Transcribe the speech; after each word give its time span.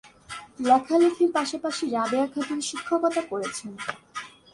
লেখালেখির 0.67 1.29
পাশাপাশি 1.37 1.83
রাবেয়া 1.95 2.27
খাতুন 2.33 2.59
শিক্ষকতা 2.69 3.21
করেছেন। 3.31 3.71